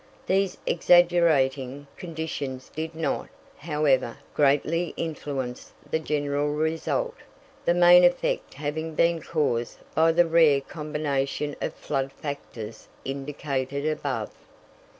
[0.25, 7.13] These exaggerating conditions did not, however, greatly influence the general result,
[7.65, 14.31] the main effect having been caused by the rare combination of flood factors indicated above.